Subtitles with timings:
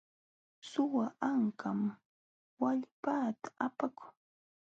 [0.69, 1.79] Suwa ankam
[2.61, 4.13] wallpaata apakun.